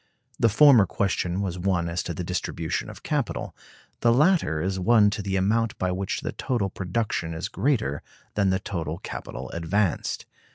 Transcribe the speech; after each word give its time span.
The 0.39 0.49
former 0.49 0.87
question 0.87 1.41
was 1.41 1.59
one 1.59 1.87
as 1.87 2.01
to 2.01 2.13
the 2.15 2.23
distribution 2.23 2.89
of 2.89 3.03
capital; 3.03 3.55
the 3.99 4.11
latter 4.11 4.59
is 4.59 4.79
one 4.79 5.03
as 5.05 5.09
to 5.11 5.21
the 5.21 5.35
amount 5.35 5.77
by 5.77 5.91
which 5.91 6.21
the 6.21 6.31
total 6.31 6.71
production 6.71 7.35
is 7.35 7.47
greater 7.49 8.01
than 8.33 8.49
the 8.49 8.57
total 8.59 8.97
capital 8.97 9.51
advanced. 9.51 10.25